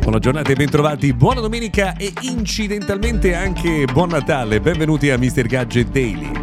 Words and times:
Buona 0.00 0.18
giornata 0.18 0.50
e 0.50 0.54
bentrovati, 0.54 1.12
buona 1.12 1.40
domenica 1.40 1.94
e 1.96 2.12
incidentalmente 2.22 3.34
anche 3.34 3.84
buon 3.84 4.08
Natale. 4.08 4.60
Benvenuti 4.60 5.10
a 5.10 5.18
Mr. 5.18 5.46
Gadget 5.46 5.90
Daily. 5.90 6.39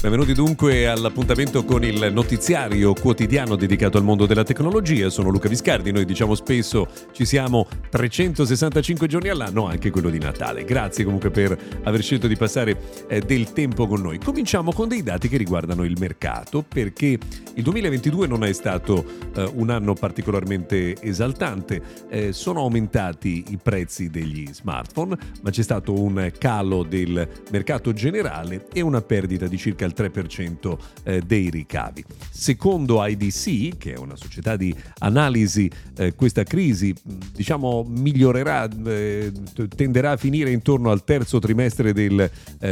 Benvenuti 0.00 0.32
dunque 0.32 0.86
all'appuntamento 0.86 1.64
con 1.64 1.82
il 1.82 2.10
notiziario 2.12 2.92
quotidiano 2.92 3.56
dedicato 3.56 3.98
al 3.98 4.04
mondo 4.04 4.26
della 4.26 4.44
tecnologia. 4.44 5.10
Sono 5.10 5.28
Luca 5.28 5.48
Viscardi, 5.48 5.90
noi 5.90 6.04
diciamo 6.04 6.36
spesso 6.36 6.86
ci 7.10 7.24
siamo 7.24 7.66
365 7.90 9.08
giorni 9.08 9.28
all'anno, 9.28 9.66
anche 9.66 9.90
quello 9.90 10.08
di 10.08 10.20
Natale. 10.20 10.62
Grazie 10.62 11.02
comunque 11.02 11.32
per 11.32 11.58
aver 11.82 12.00
scelto 12.00 12.28
di 12.28 12.36
passare 12.36 12.80
eh, 13.08 13.20
del 13.22 13.52
tempo 13.52 13.88
con 13.88 14.00
noi. 14.00 14.20
Cominciamo 14.20 14.70
con 14.70 14.86
dei 14.86 15.02
dati 15.02 15.28
che 15.28 15.36
riguardano 15.36 15.82
il 15.82 15.96
mercato, 15.98 16.62
perché 16.62 17.18
il 17.54 17.62
2022 17.64 18.28
non 18.28 18.44
è 18.44 18.52
stato 18.52 19.04
eh, 19.34 19.50
un 19.54 19.68
anno 19.68 19.94
particolarmente 19.94 20.94
esaltante. 21.00 21.82
Eh, 22.08 22.32
sono 22.32 22.60
aumentati 22.60 23.46
i 23.48 23.58
prezzi 23.60 24.10
degli 24.10 24.46
smartphone, 24.52 25.16
ma 25.42 25.50
c'è 25.50 25.62
stato 25.62 26.00
un 26.00 26.30
calo 26.38 26.84
del 26.84 27.28
mercato 27.50 27.92
generale 27.92 28.68
e 28.72 28.80
una 28.80 29.00
perdita 29.00 29.48
di 29.48 29.58
circa 29.58 29.86
il 29.88 29.94
3% 29.96 30.78
eh, 31.02 31.20
dei 31.22 31.50
ricavi. 31.50 32.04
Secondo 32.30 33.04
IDC, 33.04 33.76
che 33.78 33.94
è 33.94 33.98
una 33.98 34.16
società 34.16 34.56
di 34.56 34.74
analisi, 34.98 35.70
eh, 35.96 36.14
questa 36.14 36.44
crisi 36.44 36.94
diciamo 37.34 37.84
migliorerà, 37.88 38.68
eh, 38.86 39.32
tenderà 39.74 40.12
a 40.12 40.16
finire 40.16 40.50
intorno 40.50 40.90
al 40.90 41.04
terzo 41.04 41.38
trimestre 41.38 41.92
del 41.92 42.30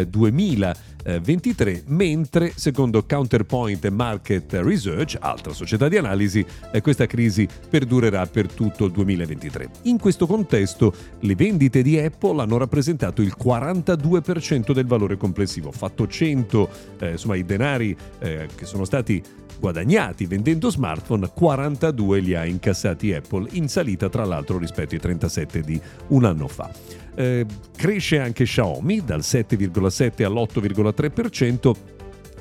2023, 0.09 1.85
mentre 1.87 2.53
secondo 2.55 3.05
Counterpoint 3.05 3.89
Market 3.89 4.53
Research, 4.55 5.17
altra 5.21 5.53
società 5.53 5.89
di 5.89 5.97
analisi, 5.97 6.45
questa 6.83 7.07
crisi 7.07 7.49
perdurerà 7.69 8.27
per 8.27 8.53
tutto 8.53 8.87
il 8.87 8.93
2023. 8.93 9.69
In 9.83 9.99
questo 9.99 10.27
contesto 10.27 10.93
le 11.21 11.35
vendite 11.37 11.83
di 11.83 11.99
Apple 11.99 12.41
hanno 12.43 12.57
rappresentato 12.57 13.23
il 13.23 13.35
42% 13.41 14.73
del 14.73 14.87
valore 14.87 15.17
complessivo, 15.17 15.71
fatto 15.71 16.07
100 16.07 16.69
eh, 17.07 17.13
insomma 17.13 17.37
i 17.37 17.45
denari 17.45 17.97
eh, 18.19 18.49
che 18.55 18.65
sono 18.65 18.85
stati 18.85 19.23
guadagnati 19.59 20.27
vendendo 20.27 20.71
smartphone, 20.71 21.31
42 21.33 22.21
li 22.21 22.35
ha 22.35 22.45
incassati 22.45 23.13
Apple, 23.15 23.49
in 23.53 23.69
salita 23.69 24.09
tra 24.09 24.25
l'altro 24.25 24.59
rispetto 24.59 24.95
ai 24.95 25.01
37 25.01 25.61
di 25.61 25.81
un 26.09 26.25
anno 26.25 26.49
fa. 26.49 26.71
Eh, 27.15 27.47
cresce 27.75 28.19
anche 28.19 28.45
Xiaomi 28.45 29.03
dal 29.05 29.21
7,7 29.21 30.25
all'8,3%. 30.25 31.75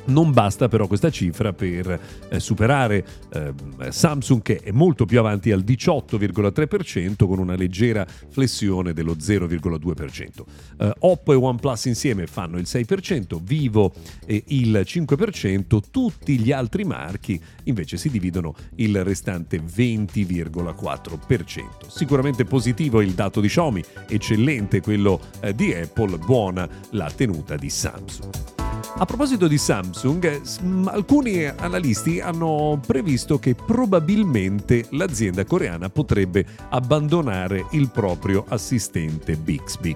Non 0.06 0.32
basta 0.32 0.68
però 0.68 0.88
questa 0.88 1.10
cifra 1.10 1.54
per 1.54 2.00
eh, 2.30 2.40
superare 2.40 3.06
eh, 3.34 3.54
Samsung 3.90 4.42
che 4.42 4.58
è 4.58 4.72
molto 4.72 5.06
più 5.06 5.20
avanti 5.20 5.52
al 5.52 5.62
18,3% 5.62 7.26
con 7.26 7.40
una 7.40 7.56
leggera 7.56 8.06
flessione 8.30 8.94
dello 8.94 9.16
0,2%. 9.16 10.44
Eh, 10.78 10.94
Oppo 11.00 11.34
e 11.34 11.36
OnePlus 11.36 11.86
insieme 11.86 12.28
fanno 12.28 12.58
il 12.58 12.66
6%, 12.68 13.42
Vivo 13.42 13.94
il 14.28 14.84
5%, 14.86 15.80
tutti 15.92 16.40
gli 16.40 16.52
altri 16.52 16.84
marchi 16.84 17.42
invece 17.64 17.98
si 17.98 18.10
dividono 18.10 18.54
il 18.76 19.04
restante 19.04 19.62
20,4%. 19.62 21.88
Sicuramente 21.88 22.46
positivo 22.46 23.02
il 23.02 23.14
dato 23.14 23.42
di 23.42 23.48
Xiaomi, 23.48 23.84
eccellente 24.08 24.82
quello 24.82 25.20
eh, 25.42 25.54
di 25.54 25.74
Apple, 25.74 26.18
buona 26.18 26.68
la 26.92 27.12
tenuta 27.12 27.56
di 27.56 27.70
Samsung. 27.70 28.65
A 28.98 29.06
proposito 29.06 29.48
di 29.48 29.58
Samsung, 29.58 30.42
alcuni 30.86 31.46
analisti 31.46 32.20
hanno 32.20 32.80
previsto 32.86 33.38
che 33.40 33.56
probabilmente 33.56 34.86
l'azienda 34.92 35.44
coreana 35.46 35.90
potrebbe 35.90 36.46
abbandonare 36.70 37.66
il 37.72 37.90
proprio 37.90 38.46
assistente 38.48 39.36
Bixby 39.36 39.94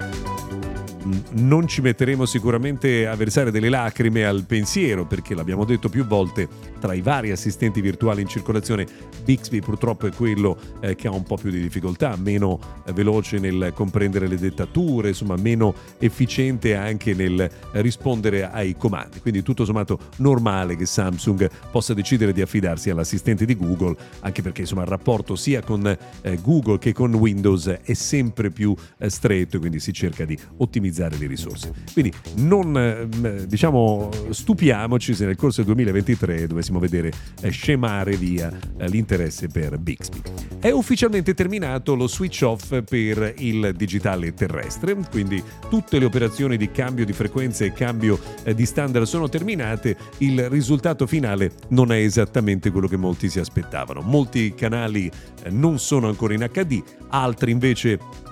non 1.32 1.68
ci 1.68 1.82
metteremo 1.82 2.26
sicuramente 2.26 3.08
a 3.08 3.16
versare 3.16 3.52
delle 3.52 3.70
lacrime 3.70 4.26
al 4.26 4.44
pensiero, 4.46 5.06
perché 5.06 5.34
l'abbiamo 5.34 5.66
detto 5.66 5.90
più 5.90 6.06
volte, 6.06 6.48
tra 6.80 6.94
i 6.94 7.02
vari 7.02 7.32
assistenti 7.32 7.82
virtuali 7.82 8.22
in 8.22 8.28
circolazione, 8.28 8.86
Bixby 9.24 9.60
purtroppo 9.60 10.08
è 10.08 10.12
quello 10.12 10.58
eh, 10.82 10.96
che 10.96 11.08
ha 11.08 11.12
un 11.12 11.24
po' 11.24 11.38
più 11.38 11.50
di 11.50 11.62
difficoltà, 11.62 12.16
meno 12.18 12.60
eh, 12.86 12.94
veloce 12.94 13.40
nel 13.40 13.72
comprendere 13.74 14.28
le 14.28 14.38
dettature, 14.38 15.10
insomma 15.10 15.36
meno 15.38 15.74
efficiente 16.00 16.76
anche 16.76 17.14
nel 17.14 17.50
rispondere 17.74 18.50
ai 18.50 18.76
comandi. 18.76 19.20
Quindi 19.20 19.42
tutto 19.42 19.66
sommato 19.66 20.00
normale 20.18 20.76
che 20.76 20.86
Samsung 20.86 21.50
possa 21.72 21.94
decidere 21.94 22.34
di 22.34 22.42
affidarsi 22.42 22.90
all'assistente 22.90 23.46
di 23.46 23.56
Google, 23.56 23.96
anche 24.22 24.42
perché 24.42 24.62
insomma 24.62 24.82
il 24.82 24.88
rapporto 24.88 25.36
sia 25.36 25.62
con 25.62 25.86
eh, 26.22 26.40
Google 26.42 26.78
che 26.78 26.94
con 26.94 27.14
Windows 27.14 27.68
è 27.68 27.94
sempre 27.94 28.50
più 28.50 28.76
eh, 28.98 29.10
stretto, 29.10 29.60
quindi 29.60 29.80
si 29.80 29.94
cerca 29.94 30.26
di 30.26 30.38
ottimizzare 30.58 30.89
ottimizzare 30.90 31.18
le 31.18 31.28
risorse. 31.28 31.72
Quindi 31.94 32.12
non 32.38 32.76
ehm, 32.76 33.44
diciamo 33.46 34.10
stupiamoci 34.30 35.14
se 35.14 35.26
nel 35.26 35.36
corso 35.36 35.58
del 35.58 35.68
2023 35.76 36.48
dovessimo 36.48 36.80
vedere 36.80 37.12
eh, 37.42 37.50
scemare 37.50 38.16
via 38.16 38.52
eh, 38.78 38.90
l'interesse 38.90 39.48
per 39.48 39.78
Bixby. 39.78 40.22
È 40.60 40.72
ufficialmente 40.72 41.34
terminato 41.34 41.96
lo 41.96 42.08
switch 42.08 42.42
off 42.44 42.82
per 42.84 43.34
il 43.38 43.74
digitale 43.76 44.34
terrestre, 44.34 44.96
quindi 45.10 45.42
tutte 45.70 46.00
le 46.00 46.06
operazioni 46.06 46.58
di 46.58 46.72
cambio 46.72 47.06
di 47.06 47.14
frequenza 47.14 47.64
e 47.64 47.72
cambio 47.72 48.20
eh, 48.44 48.54
di 48.54 48.66
standard 48.66 49.06
sono 49.06 49.30
terminate, 49.30 49.96
il 50.18 50.50
risultato 50.50 51.08
finale 51.08 51.52
non 51.70 51.92
è 51.92 51.98
esattamente 51.98 52.72
quello 52.72 52.88
che 52.88 52.98
molti 52.98 53.30
si 53.30 53.40
aspettavano. 53.40 54.02
Molti 54.02 54.54
canali 54.54 55.10
non 55.50 55.80
sono 55.80 56.08
ancora 56.08 56.34
in 56.34 56.50
HD, 56.52 56.82
altri 57.10 57.52
invece 57.52 58.28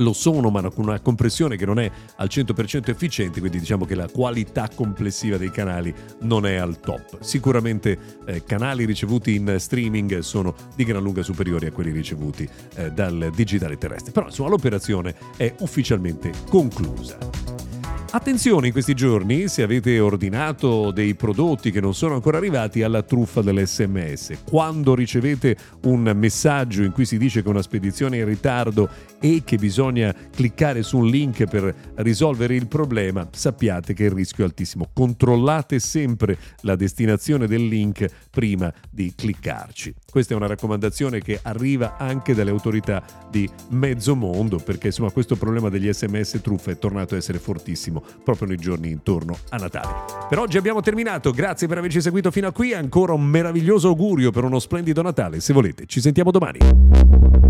lo 0.00 0.12
sono, 0.12 0.50
ma 0.50 0.62
con 0.70 0.88
una 0.88 1.00
compressione 1.00 1.56
che 1.56 1.64
non 1.64 1.78
è 1.78 1.90
al 2.16 2.28
100% 2.30 2.90
efficiente, 2.90 3.40
quindi 3.40 3.58
diciamo 3.58 3.84
che 3.84 3.94
la 3.94 4.08
qualità 4.08 4.68
complessiva 4.74 5.36
dei 5.36 5.50
canali 5.50 5.94
non 6.20 6.46
è 6.46 6.56
al 6.56 6.80
top. 6.80 7.20
Sicuramente 7.20 8.18
eh, 8.26 8.44
canali 8.44 8.84
ricevuti 8.84 9.34
in 9.34 9.56
streaming 9.58 10.18
sono 10.18 10.54
di 10.74 10.84
gran 10.84 11.02
lunga 11.02 11.22
superiori 11.22 11.66
a 11.66 11.72
quelli 11.72 11.90
ricevuti 11.90 12.48
eh, 12.74 12.90
dal 12.90 13.30
digitale 13.34 13.78
terrestre, 13.78 14.12
però 14.12 14.26
insomma 14.26 14.50
l'operazione 14.50 15.14
è 15.36 15.54
ufficialmente 15.58 16.32
conclusa. 16.48 17.49
Attenzione 18.12 18.66
in 18.66 18.72
questi 18.72 18.94
giorni 18.94 19.46
se 19.46 19.62
avete 19.62 20.00
ordinato 20.00 20.90
dei 20.90 21.14
prodotti 21.14 21.70
che 21.70 21.80
non 21.80 21.94
sono 21.94 22.14
ancora 22.14 22.38
arrivati 22.38 22.82
alla 22.82 23.02
truffa 23.02 23.40
dell'SMS. 23.40 24.42
Quando 24.48 24.96
ricevete 24.96 25.56
un 25.84 26.10
messaggio 26.16 26.82
in 26.82 26.90
cui 26.90 27.04
si 27.04 27.18
dice 27.18 27.40
che 27.40 27.48
una 27.48 27.62
spedizione 27.62 28.16
è 28.16 28.20
in 28.22 28.26
ritardo 28.26 28.88
e 29.20 29.42
che 29.44 29.58
bisogna 29.58 30.12
cliccare 30.34 30.82
su 30.82 30.98
un 30.98 31.06
link 31.06 31.44
per 31.44 31.72
risolvere 31.96 32.56
il 32.56 32.66
problema, 32.66 33.28
sappiate 33.30 33.94
che 33.94 34.02
il 34.02 34.10
rischio 34.10 34.42
è 34.42 34.48
altissimo. 34.48 34.90
Controllate 34.92 35.78
sempre 35.78 36.36
la 36.62 36.74
destinazione 36.74 37.46
del 37.46 37.64
link 37.64 38.06
prima 38.28 38.74
di 38.90 39.12
cliccarci. 39.14 39.94
Questa 40.10 40.34
è 40.34 40.36
una 40.36 40.48
raccomandazione 40.48 41.20
che 41.20 41.38
arriva 41.40 41.96
anche 41.96 42.34
dalle 42.34 42.50
autorità 42.50 43.04
di 43.30 43.48
mezzo 43.68 44.16
mondo 44.16 44.58
perché 44.58 44.88
insomma 44.88 45.12
questo 45.12 45.36
problema 45.36 45.68
degli 45.68 45.88
sms 45.92 46.40
truffa 46.42 46.72
è 46.72 46.78
tornato 46.78 47.14
a 47.14 47.18
essere 47.18 47.38
fortissimo 47.38 47.98
proprio 48.24 48.48
nei 48.48 48.56
giorni 48.56 48.90
intorno 48.90 49.36
a 49.50 49.56
Natale. 49.56 50.28
Per 50.28 50.38
oggi 50.38 50.56
abbiamo 50.56 50.80
terminato, 50.80 51.30
grazie 51.32 51.66
per 51.66 51.78
averci 51.78 52.00
seguito 52.00 52.30
fino 52.30 52.48
a 52.48 52.52
qui, 52.52 52.72
ancora 52.72 53.12
un 53.12 53.24
meraviglioso 53.24 53.88
augurio 53.88 54.30
per 54.30 54.44
uno 54.44 54.58
splendido 54.58 55.02
Natale, 55.02 55.40
se 55.40 55.52
volete 55.52 55.86
ci 55.86 56.00
sentiamo 56.00 56.30
domani. 56.30 57.49